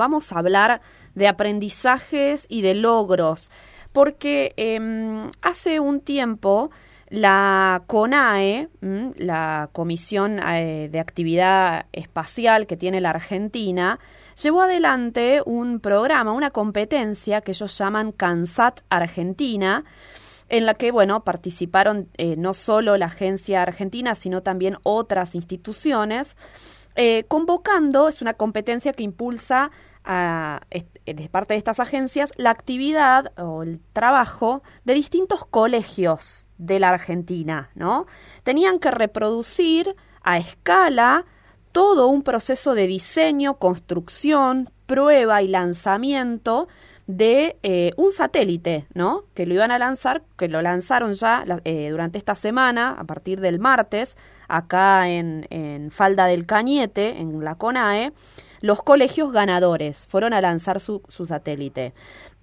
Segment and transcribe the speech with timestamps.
[0.00, 0.80] vamos a hablar
[1.14, 3.50] de aprendizajes y de logros,
[3.92, 6.70] porque em, hace un tiempo
[7.10, 13.98] la CONAE, la Comisión eh, de Actividad Espacial que tiene la Argentina,
[14.42, 19.84] llevó adelante un programa, una competencia que ellos llaman CANSAT Argentina,
[20.48, 26.38] en la que, bueno, participaron eh, no solo la agencia argentina, sino también otras instituciones,
[26.96, 29.70] eh, convocando, es una competencia que impulsa
[30.04, 30.60] a,
[31.06, 36.90] de parte de estas agencias la actividad o el trabajo de distintos colegios de la
[36.90, 38.06] Argentina, ¿no?
[38.42, 41.24] Tenían que reproducir a escala
[41.72, 46.68] todo un proceso de diseño, construcción, prueba y lanzamiento
[47.06, 49.24] de eh, un satélite, ¿no?
[49.34, 53.40] Que lo iban a lanzar, que lo lanzaron ya eh, durante esta semana, a partir
[53.40, 54.16] del martes,
[54.48, 58.12] acá en, en, Falda del Cañete, en la CONAE,
[58.60, 61.94] los colegios ganadores fueron a lanzar su, su satélite.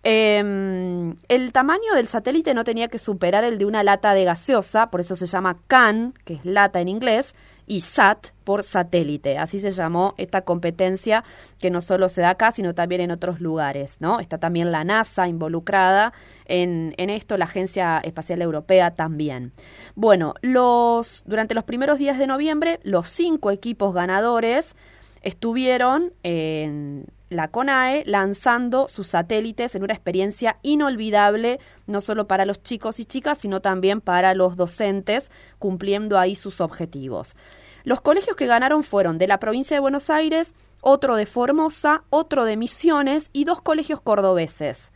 [0.04, 4.90] Eh, el tamaño del satélite no tenía que superar el de una lata de gaseosa,
[4.90, 7.36] por eso se llama CAN, que es lata en inglés,
[7.70, 9.38] y SAT por satélite.
[9.38, 11.26] Así se llamó esta competencia
[11.60, 14.22] que no solo se da acá, sino también en otros lugares, ¿no?
[14.22, 16.14] Está también la NASA involucrada
[16.46, 19.52] en, en esto, la Agencia Espacial Europea también.
[19.96, 24.76] Bueno, los, durante los primeros días de noviembre, los cinco equipos ganadores
[25.22, 32.64] estuvieron en la CONAE lanzando sus satélites en una experiencia inolvidable, no solo para los
[32.64, 37.36] chicos y chicas, sino también para los docentes, cumpliendo ahí sus objetivos.
[37.84, 42.46] Los colegios que ganaron fueron de la provincia de Buenos Aires, otro de Formosa, otro
[42.46, 44.92] de Misiones y dos colegios cordobeses.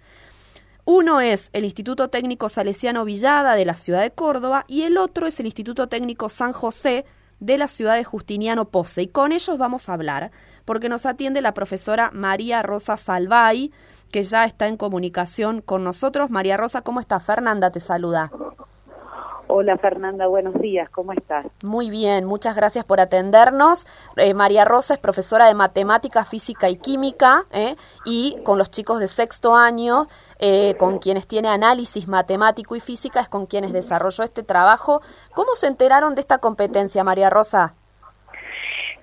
[0.84, 5.28] Uno es el Instituto Técnico Salesiano Villada de la ciudad de Córdoba y el otro
[5.28, 7.06] es el Instituto Técnico San José
[7.42, 9.02] de la ciudad de Justiniano Pose.
[9.02, 10.32] Y con ellos vamos a hablar
[10.64, 13.74] porque nos atiende la profesora María Rosa Salvay,
[14.12, 16.30] que ya está en comunicación con nosotros.
[16.30, 17.20] María Rosa, ¿cómo está?
[17.20, 18.32] Fernanda te saluda.
[19.54, 21.46] Hola Fernanda, buenos días, ¿cómo estás?
[21.62, 23.86] Muy bien, muchas gracias por atendernos.
[24.16, 27.76] Eh, María Rosa es profesora de matemática, física y química ¿eh?
[28.06, 30.06] y con los chicos de sexto año,
[30.40, 35.02] eh, con quienes tiene análisis matemático y física, es con quienes desarrolló este trabajo.
[35.36, 37.74] ¿Cómo se enteraron de esta competencia, María Rosa?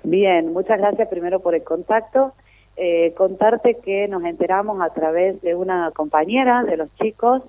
[0.03, 2.32] Bien, muchas gracias primero por el contacto.
[2.78, 7.42] Eh, contarte que nos enteramos a través de una compañera de los chicos,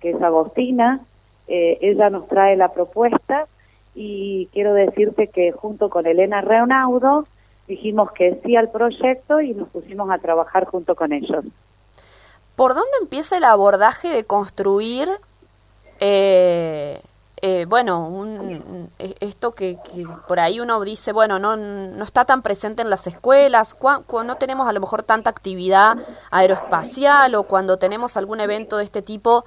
[0.00, 1.02] que es Agostina.
[1.48, 3.46] Eh, ella nos trae la propuesta
[3.94, 7.24] y quiero decirte que junto con Elena Reunaudo
[7.68, 11.44] dijimos que sí al proyecto y nos pusimos a trabajar junto con ellos.
[12.56, 15.08] ¿Por dónde empieza el abordaje de construir
[16.00, 17.00] eh,
[17.44, 19.76] eh, bueno, un, e, esto que,
[20.28, 24.36] por ahí uno dice, bueno, no, no está tan presente en las escuelas, cuando no
[24.36, 25.96] tenemos a lo mejor tanta actividad
[26.30, 29.44] aeroespacial o cuando tenemos algún evento de este tipo,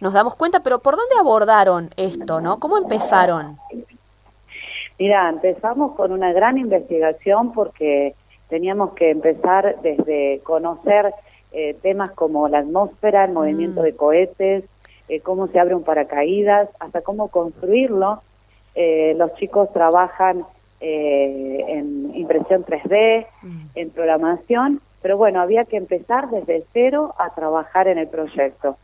[0.00, 2.58] nos damos cuenta, pero ¿por dónde abordaron esto, no?
[2.58, 3.58] ¿Cómo empezaron?
[4.98, 8.14] Mira, empezamos con una gran investigación porque
[8.48, 11.12] teníamos que empezar desde conocer
[11.52, 13.84] eh, temas como la atmósfera, el movimiento mm.
[13.84, 14.64] de cohetes,
[15.08, 18.22] eh, cómo se abre un paracaídas, hasta cómo construirlo.
[18.74, 20.44] Eh, los chicos trabajan
[20.80, 23.58] eh, en impresión 3D, mm.
[23.74, 28.76] en programación, pero bueno, había que empezar desde cero a trabajar en el proyecto.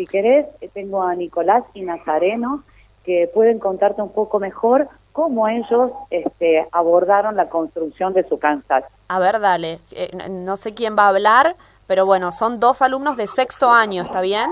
[0.00, 2.64] Si querés, tengo a Nicolás y Nazareno
[3.04, 8.84] que pueden contarte un poco mejor cómo ellos este, abordaron la construcción de su Kansas.
[9.08, 9.78] A ver, dale.
[10.30, 11.54] no sé quién va a hablar,
[11.86, 14.50] pero bueno, son dos alumnos de sexto año, ¿está bien?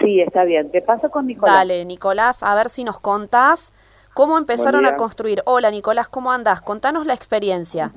[0.00, 0.70] Sí, está bien.
[0.70, 1.56] ¿Qué pasa con Nicolás?
[1.56, 3.72] Dale, Nicolás, a ver si nos contás
[4.14, 5.42] cómo empezaron a construir.
[5.44, 6.62] Hola, Nicolás, ¿cómo andás?
[6.62, 7.90] Contanos la experiencia.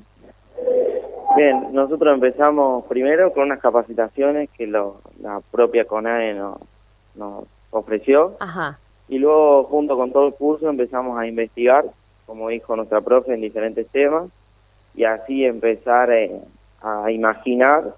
[1.35, 6.57] Bien, nosotros empezamos primero con unas capacitaciones que lo, la propia CONAE nos,
[7.15, 8.35] nos ofreció.
[8.39, 8.79] Ajá.
[9.07, 11.85] Y luego, junto con todo el curso, empezamos a investigar,
[12.25, 14.29] como dijo nuestra profe, en diferentes temas.
[14.95, 16.39] Y así empezar eh,
[16.81, 17.95] a imaginar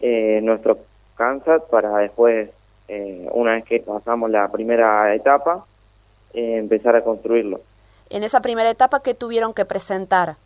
[0.00, 0.78] eh, nuestro
[1.16, 2.50] Kansas para después
[2.86, 5.64] eh, una vez que pasamos la primera etapa,
[6.32, 7.60] eh, empezar a construirlo.
[8.08, 10.36] En esa primera etapa, ¿qué tuvieron que presentar?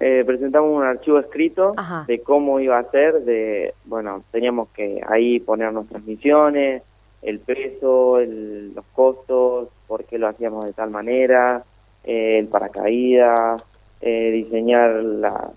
[0.00, 1.74] Eh, presentamos un archivo escrito
[2.06, 6.82] de cómo iba a ser, de, bueno, teníamos que ahí poner nuestras misiones,
[7.22, 11.64] el peso, los costos, por qué lo hacíamos de tal manera,
[12.04, 13.62] el paracaídas,
[14.00, 15.50] diseñar la,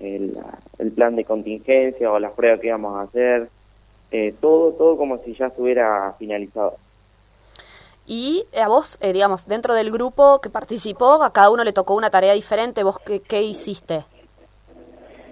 [0.00, 0.36] el,
[0.78, 3.48] el, plan de contingencia o las pruebas que íbamos a hacer,
[4.10, 6.76] eh, todo, todo como si ya estuviera finalizado.
[8.06, 11.72] Y eh, a vos, eh, digamos, dentro del grupo que participó, a cada uno le
[11.72, 14.04] tocó una tarea diferente, ¿vos qué, qué hiciste?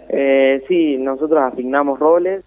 [0.08, 2.44] Eh, sí, nosotros asignamos roles,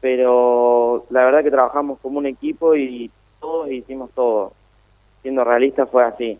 [0.00, 3.10] pero la verdad que trabajamos como un equipo y
[3.40, 4.52] todos hicimos todo.
[5.22, 6.38] Siendo realista fue así.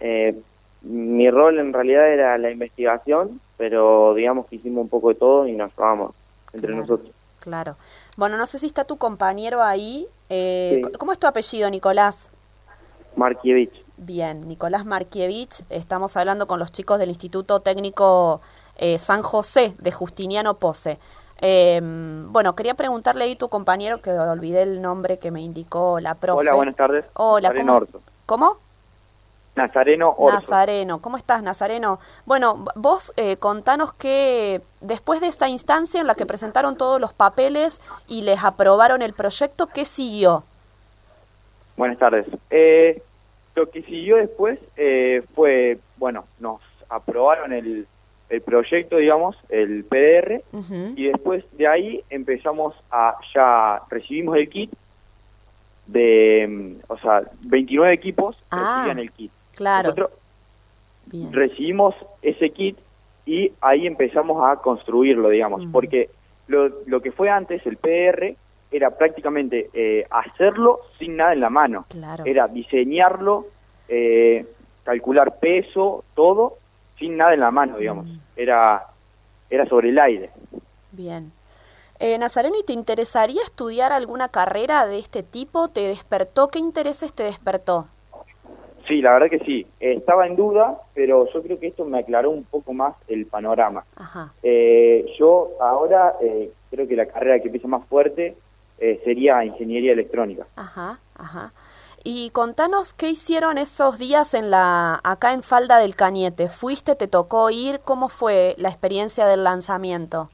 [0.00, 0.40] Eh,
[0.82, 5.48] mi rol en realidad era la investigación, pero digamos que hicimos un poco de todo
[5.48, 6.14] y nos probamos
[6.52, 7.10] entre nosotros.
[7.40, 7.76] Claro.
[8.16, 10.06] Bueno, no sé si está tu compañero ahí.
[10.30, 12.30] Eh, ¿Cómo es tu apellido, Nicolás?
[13.16, 13.84] Markievich.
[13.96, 15.64] Bien, Nicolás Markievich.
[15.70, 18.40] Estamos hablando con los chicos del Instituto Técnico
[18.76, 20.98] eh, San José de Justiniano Pose.
[21.38, 26.14] Em, bueno, quería preguntarle ahí tu compañero, que olvidé el nombre que me indicó la
[26.14, 26.40] profe.
[26.40, 27.04] Hola, buenas tardes.
[27.14, 27.82] Hola, ¿cómo?
[28.26, 28.56] ¿Cómo?
[29.56, 30.34] Nazareno Orto.
[30.34, 32.00] Nazareno, ¿cómo estás, Nazareno?
[32.26, 37.12] Bueno, vos eh, contanos que después de esta instancia en la que presentaron todos los
[37.12, 40.42] papeles y les aprobaron el proyecto, ¿qué siguió?
[41.76, 42.26] Buenas tardes.
[42.50, 43.02] Eh,
[43.54, 47.86] lo que siguió después eh, fue, bueno, nos aprobaron el,
[48.28, 50.42] el proyecto, digamos, el PDR,
[50.96, 54.70] y después de ahí empezamos a, ya recibimos el kit
[55.86, 59.32] de, mm, o sea, 29 equipos ah, recibían el kit.
[59.54, 59.88] Claro.
[59.88, 60.10] Nosotros
[61.32, 62.78] recibimos ese kit
[63.26, 66.10] y ahí empezamos a construirlo, digamos, porque
[66.46, 68.36] lo, lo que fue antes, el PDR,
[68.70, 71.86] era prácticamente eh, hacerlo sin nada en la mano.
[72.24, 73.46] Era diseñarlo,
[73.88, 74.46] eh,
[74.82, 76.54] calcular peso, todo,
[76.98, 78.06] sin nada en la mano, digamos.
[78.06, 78.18] Mm.
[78.36, 78.86] Era,
[79.50, 80.30] era sobre el aire.
[80.92, 81.32] Bien.
[82.00, 85.68] Eh, Nazareno, ¿y te interesaría estudiar alguna carrera de este tipo?
[85.68, 86.48] ¿Te despertó?
[86.48, 87.86] ¿Qué intereses te despertó?
[88.88, 89.66] Sí, la verdad que sí.
[89.80, 93.84] estaba en duda, pero yo creo que esto me aclaró un poco más el panorama.
[94.42, 98.36] Eh, yo ahora eh, creo que la carrera que empieza más fuerte
[98.78, 100.46] eh, sería ingeniería electrónica.
[100.56, 101.52] Ajá, ajá.
[102.06, 106.48] Y contanos qué hicieron esos días en la acá en Falda del Cañete.
[106.50, 107.80] ¿Fuiste, te tocó ir?
[107.82, 110.28] ¿Cómo fue la experiencia del lanzamiento?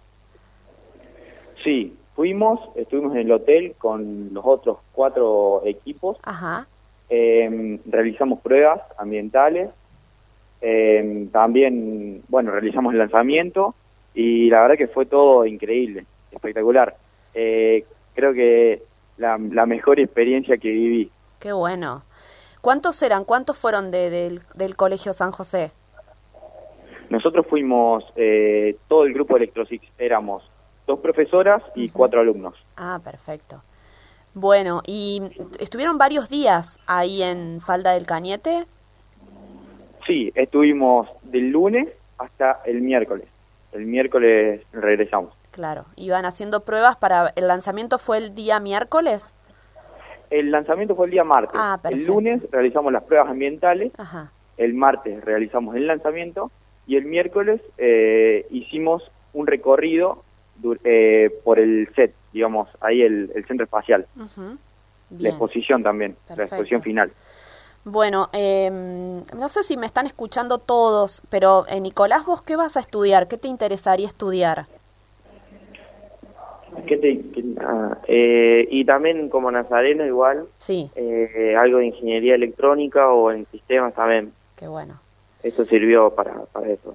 [1.62, 6.18] Sí, fuimos, estuvimos en el hotel con los otros cuatro equipos.
[6.24, 6.66] Ajá.
[7.08, 9.70] Em, realizamos pruebas ambientales.
[10.60, 13.74] Em, también, bueno, realizamos el lanzamiento
[14.12, 16.96] y la verdad que fue todo increíble, espectacular.
[17.32, 17.84] Eh,
[18.20, 18.82] creo que
[19.16, 21.10] la mejor experiencia que viví.
[21.38, 22.02] Qué bueno.
[22.60, 23.24] ¿Cuántos eran?
[23.24, 25.72] ¿Cuántos fueron de, del, Colegio San José?
[27.08, 30.42] Nosotros fuimos, eh, todo el grupo de Electrosix, éramos
[30.86, 32.54] dos profesoras y cuatro alumnos.
[32.76, 33.62] Ah, perfecto.
[34.34, 35.22] Bueno, ¿y
[35.58, 38.66] estuvieron varios días ahí en Falda del Cañete?
[40.06, 41.88] Sí, estuvimos del lunes
[42.18, 43.26] hasta el miércoles.
[43.72, 45.32] El miércoles regresamos.
[45.50, 47.32] Claro, iban haciendo pruebas para...
[47.36, 49.34] ¿El lanzamiento fue el día miércoles?
[50.30, 51.54] El lanzamiento fue el día martes.
[51.54, 53.92] Ah, el lunes realizamos las pruebas ambientales,
[54.56, 56.52] el martes realizamos el lanzamiento
[56.86, 59.02] y el miércoles eh, hicimos
[59.32, 60.22] un recorrido
[60.84, 64.06] eh, por el set, digamos, ahí el, centro espacial.
[65.18, 67.10] La exposición también, la exposición final.
[67.84, 72.76] Bueno, em, no sé si me están escuchando todos, pero eh, Nicolás, ¿vos qué vas
[72.76, 73.26] a estudiar?
[73.26, 74.66] ¿Qué te interesaría estudiar?
[77.60, 80.90] Ah, eh, y también como Nazareno igual, sí.
[80.94, 84.32] Eh, algo de ingeniería electrónica o en sistemas también.
[84.56, 85.00] Qué bueno.
[85.42, 86.94] Eso sirvió para, para eso.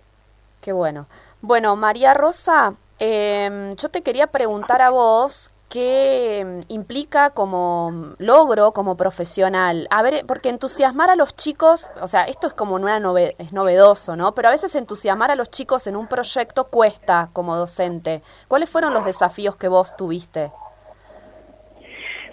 [0.61, 1.07] Qué bueno.
[1.41, 8.71] Bueno, María Rosa, eh, yo te quería preguntar a vos qué mm, implica como logro,
[8.71, 9.87] como profesional.
[9.89, 12.97] A ver, porque entusiasmar a los chicos, o sea, esto es como una
[13.37, 14.33] es novedoso, ¿no?
[14.33, 18.21] Pero a veces entusiasmar a los chicos en un proyecto cuesta como docente.
[18.47, 20.51] ¿Cuáles fueron los desafíos que vos tuviste?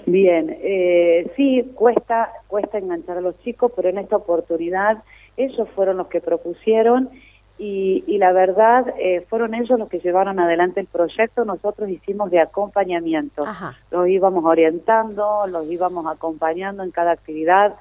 [0.07, 5.03] Bien, eh, sí, cuesta, cuesta enganchar a los chicos, pero en esta oportunidad
[5.37, 7.11] ellos fueron los que propusieron
[7.59, 12.41] y, la verdad eh, fueron ellos los que llevaron adelante el proyecto, nosotros hicimos de
[12.41, 13.45] acompañamiento,
[13.91, 17.75] los íbamos orientando, los íbamos acompañando en cada actividad,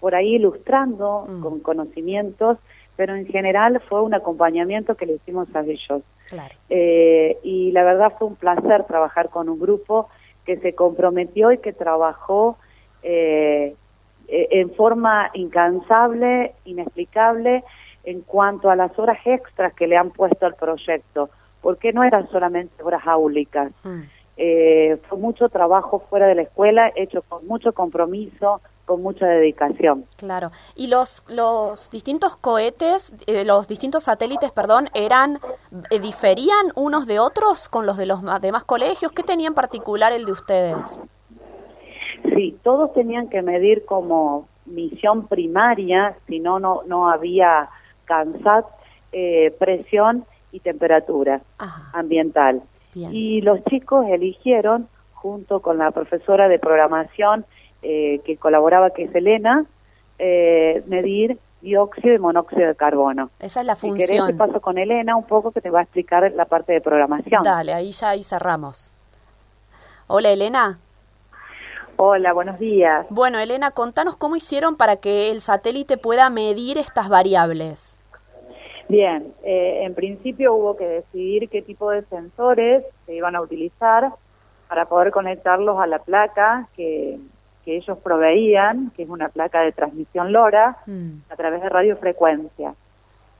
[0.00, 1.42] por ahí ilustrando mm.
[1.42, 2.58] con conocimientos,
[2.96, 6.02] pero en general fue un acompañamiento que le hicimos a ellos.
[6.68, 10.08] Eh, y la verdad fue un placer trabajar con un grupo
[10.44, 12.56] que se comprometió y que trabajó
[13.02, 13.74] eh,
[14.28, 17.64] en forma incansable, inexplicable,
[18.04, 21.30] en cuanto a las horas extras que le han puesto al proyecto,
[21.60, 23.72] porque no eran solamente horas áulicas.
[23.84, 24.00] Mm.
[24.36, 30.06] Eh, fue mucho trabajo fuera de la escuela, hecho con mucho compromiso, con mucha dedicación.
[30.16, 30.50] Claro.
[30.74, 35.38] ¿Y los, los distintos cohetes, eh, los distintos satélites, perdón, eran,
[35.90, 39.12] eh, diferían unos de otros con los de los demás colegios?
[39.12, 41.00] ¿Qué tenía en particular el de ustedes?
[42.34, 47.68] Sí, todos tenían que medir como misión primaria, si no, no, no había
[48.10, 48.64] cansad,
[49.12, 51.40] eh, presión y temperatura
[51.92, 52.62] ambiental.
[52.92, 57.44] Y los chicos eligieron, junto con la profesora de programación
[57.82, 59.64] eh, que colaboraba, que es Elena,
[60.18, 63.30] eh, medir dióxido y monóxido de carbono.
[63.38, 64.08] Esa es la función.
[64.08, 66.80] Si querés, paso con Elena un poco que te va a explicar la parte de
[66.80, 67.44] programación.
[67.44, 68.92] Dale, ahí ya ahí cerramos.
[70.08, 70.80] Hola, Elena.
[71.96, 73.06] Hola, buenos días.
[73.10, 77.99] Bueno, Elena, contanos cómo hicieron para que el satélite pueda medir estas variables.
[78.90, 84.10] Bien, eh, en principio hubo que decidir qué tipo de sensores se iban a utilizar
[84.68, 87.20] para poder conectarlos a la placa que,
[87.64, 91.10] que ellos proveían, que es una placa de transmisión LoRa, mm.
[91.30, 92.74] a través de radiofrecuencia.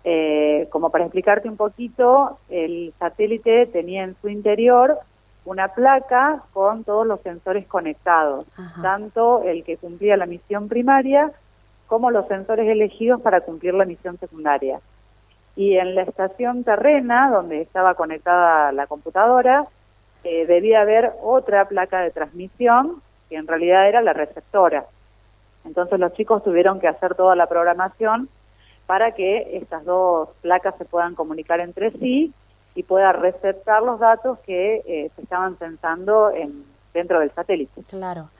[0.04, 4.98] Eh, como para explicarte un poquito, el satélite tenía en su interior
[5.44, 8.46] una placa con todos los sensores conectados,
[8.82, 11.32] tanto el que cumplía la misión primaria
[11.88, 14.78] como los sensores elegidos para cumplir la misión secundaria.
[15.60, 19.64] Y en la estación terrena, donde estaba conectada la computadora,
[20.24, 24.86] eh, debía haber otra placa de transmisión que en realidad era la receptora.
[25.66, 28.30] Entonces los chicos tuvieron que hacer toda la programación
[28.86, 32.32] para que estas dos placas se puedan comunicar entre sí
[32.74, 36.64] y pueda receptar los datos que eh, se estaban sensando en,
[36.94, 37.82] dentro del satélite.
[37.82, 38.30] Claro.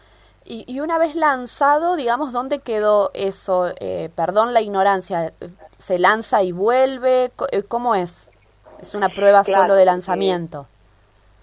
[0.52, 3.68] Y, una vez lanzado, digamos, ¿dónde quedó eso?
[3.78, 5.32] Eh, perdón la ignorancia,
[5.76, 7.30] ¿se lanza y vuelve?
[7.52, 8.28] Eh, ¿Cómo es?
[8.80, 10.66] ¿Es una prueba solo de lanzamiento?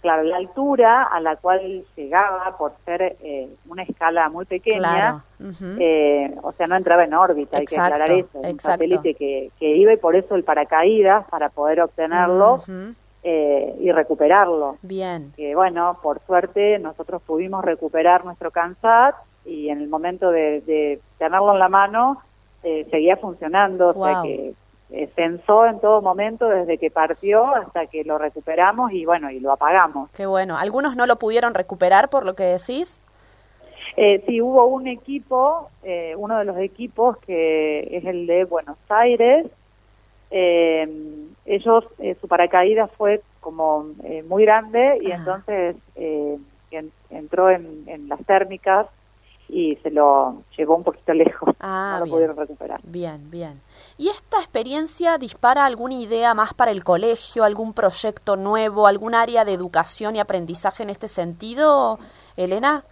[0.02, 5.24] Claro, la altura a la cual llegaba por ser eh, una escala muy pequeña,
[5.80, 9.76] eh, o sea, no entraba en órbita, hay que aclarar eso, un satélite que, que
[9.78, 12.60] iba y por eso el paracaídas para poder obtenerlo
[13.24, 14.78] eh, y recuperarlo.
[14.82, 15.34] Bien.
[15.36, 21.54] Que bueno, por suerte nosotros pudimos recuperar nuestro CANSAT y en el momento de, tenerlo
[21.54, 22.22] en la mano
[22.92, 24.54] seguía funcionando, o sea que
[24.90, 29.42] eh, censó en todo momento desde que partió hasta que lo recuperamos y bueno, y
[29.42, 30.10] lo apagamos.
[30.12, 30.58] Qué bueno.
[30.58, 33.02] ¿Algunos no lo pudieron recuperar por lo que decís?
[33.98, 38.78] Eh, sí, hubo un equipo, eh, uno de los equipos que es el de Buenos
[38.88, 39.48] Aires.
[40.32, 40.88] Eh,
[41.46, 41.86] ellos,
[42.20, 43.94] su paracaídas fue como
[44.28, 45.78] muy grande y entonces
[47.10, 48.88] entró en, en las térmicas
[49.50, 51.56] y se lo llevó un poquito lejos.
[51.60, 52.80] Ah, no lo pudieron recuperar.
[52.84, 53.62] Bien, bien.
[53.98, 59.46] ¿Y esta experiencia dispara alguna idea más para el colegio, algún proyecto nuevo, algún área
[59.46, 62.00] de educación y aprendizaje en este sentido,
[62.36, 62.84] Elena?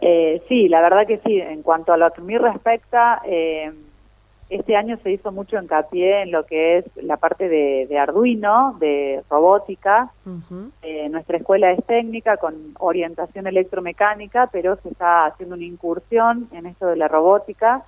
[0.00, 1.38] Eh, sí, la verdad que sí.
[1.38, 3.72] En cuanto a lo que a mí respecta, eh,
[4.52, 9.22] este año se hizo mucho hincapié en lo que es la parte de, Arduino, de
[9.30, 10.10] robótica.
[10.82, 16.66] Eh, nuestra escuela es técnica con orientación electromecánica, pero se está haciendo una incursión en
[16.66, 17.82] esto de la robótica,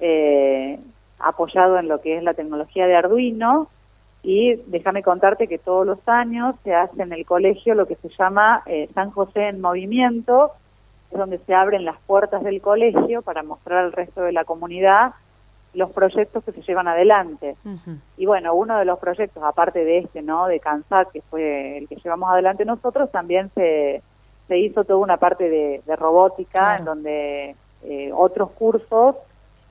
[0.00, 0.80] eh,
[1.20, 3.68] apoyado en lo que es la tecnología de Arduino.
[4.24, 8.08] Y déjame contarte que todos los años se hace en el colegio lo que se
[8.08, 10.50] llama eh, San José en Movimiento,
[11.12, 15.12] es donde se abren las puertas del colegio para mostrar al resto de la comunidad
[15.74, 17.56] los proyectos que se llevan adelante.
[18.16, 20.46] Y bueno, uno de los proyectos, aparte de este, ¿no?
[20.46, 24.02] De CANSAT, que fue el que llevamos adelante nosotros, también se,
[24.48, 29.16] se hizo toda una parte de, robótica, en donde eh, otros cursos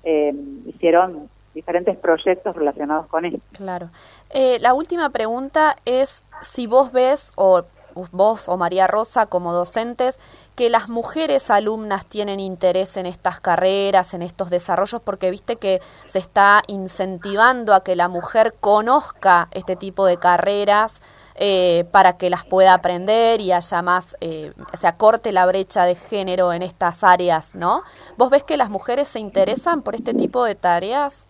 [0.04, 0.34] eh,
[0.66, 3.42] hicieron diferentes proyectos relacionados con esto.
[3.54, 3.90] Claro.
[4.30, 7.64] Eh, la última pregunta es si vos ves, o
[8.12, 10.18] vos o María Rosa como docentes,
[10.56, 15.82] que las mujeres alumnas tienen interés en estas carreras, en estos desarrollos, porque viste que
[16.06, 21.02] se está incentivando a que la mujer conozca este tipo de carreras
[21.36, 25.96] eh, para que las pueda aprender y haya más, eh, se acorte la brecha de
[25.96, 27.84] género en estas áreas, ¿no?
[28.18, 31.28] ¿Vos ves que las mujeres se interesan por este tipo de tareas?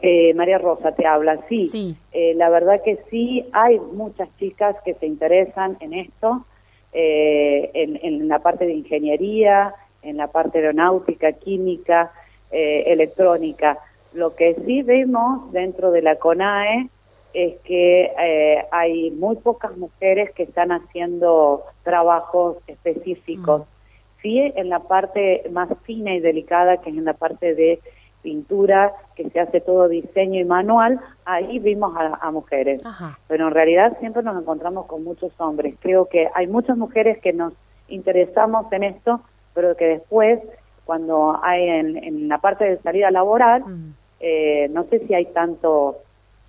[0.00, 1.96] Eh, María Rosa te habla, sí.
[2.12, 6.44] Eh, la verdad que sí, hay muchas chicas que se interesan en esto,
[6.92, 12.12] eh, en, la parte de ingeniería, en la parte aeronáutica, química,
[12.50, 13.78] electrónica.
[14.14, 16.88] Lo que sí vemos dentro de la CONAE
[17.34, 23.62] es que hay muy pocas mujeres que están haciendo trabajos específicos.
[23.62, 24.22] Mm.
[24.22, 27.80] Sí, en la parte más fina y delicada, que es en la parte de
[28.22, 32.80] pintura, que se hace todo diseño y manual, ahí vimos a, mujeres.
[33.26, 35.74] Pero en realidad siempre nos encontramos con muchos hombres.
[35.80, 37.52] Creo que hay muchas mujeres que nos
[37.88, 39.20] interesamos en esto,
[39.54, 40.40] pero que después,
[40.84, 43.94] cuando hay en, la parte de salida laboral, mm.
[44.20, 45.98] eh, no sé si hay tanto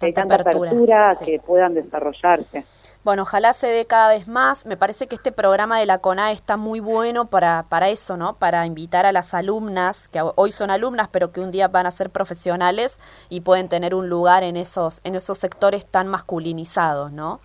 [0.02, 2.64] hay tanta apertura, que puedan desarrollarse.
[3.04, 4.66] Bueno, ojalá se dé cada vez más.
[4.66, 8.38] Me parece que este programa de la CONA está muy bueno para, para eso, ¿no?
[8.38, 11.92] Para invitar a las alumnas, que hoy son alumnas, pero que un día van a
[11.92, 17.40] ser profesionales y pueden tener un lugar en esos, en esos sectores tan masculinizados, ¿no?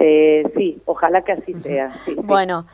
[0.00, 1.90] Eh, sí, ojalá que así sea.
[2.22, 2.66] bueno,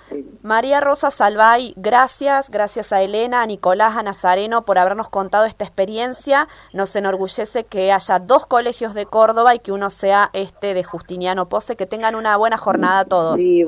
[0.43, 5.65] María Rosa Salvay, gracias, gracias a Elena, a Nicolás, a Nazareno por habernos contado esta
[5.65, 6.49] experiencia.
[6.75, 11.49] Nos enorgullece que haya dos colegios de Córdoba y que uno sea este de Justiniano
[11.49, 11.77] Pose.
[11.77, 13.41] Que tengan una buena jornada todos.
[13.41, 13.65] Sí,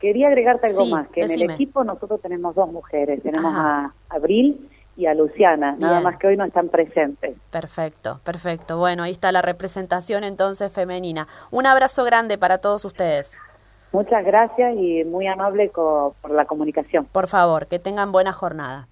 [0.00, 4.68] quería agregarte algo más, que en el equipo nosotros tenemos dos mujeres, tenemos a Abril
[4.96, 7.36] y a Luciana, nada más que hoy no están presentes.
[7.50, 8.78] Perfecto, perfecto.
[8.78, 11.28] Bueno, ahí está la representación entonces femenina.
[11.50, 13.38] Un abrazo grande para todos ustedes.
[13.92, 17.06] Muchas gracias y muy amable por la comunicación.
[17.06, 18.88] Por favor, que tengan buena jornada.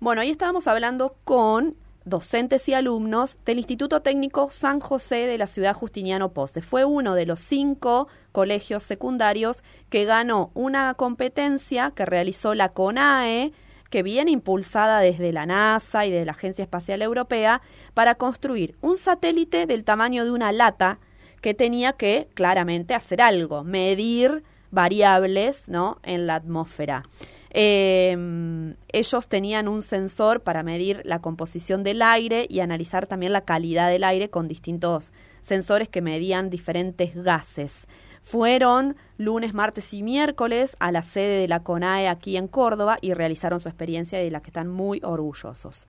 [0.00, 5.46] Bueno, ahí estábamos hablando con docentes y alumnos del Instituto Técnico San José de la
[5.46, 6.60] ciudad Justiniano Pose.
[6.62, 13.52] Fue uno de los cinco colegios secundarios que ganó una competencia que realizó la CONAE
[13.94, 17.62] que viene impulsada desde la NASA y de la Agencia Espacial Europea
[17.94, 20.98] para construir un satélite del tamaño de una lata
[21.40, 26.00] que tenía que claramente hacer algo, medir variables ¿no?
[26.02, 27.04] en la atmósfera.
[27.50, 33.42] Em, ellos tenían un sensor para medir la composición del aire y analizar también la
[33.42, 37.86] calidad del aire con distintos sensores que medían diferentes gases.
[38.24, 43.12] Fueron lunes, martes y miércoles a la sede de la CONAE aquí en Córdoba y
[43.12, 45.82] realizaron su experiencia de la que están muy orgullosos.